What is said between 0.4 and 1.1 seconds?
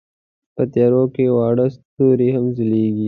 په تیارو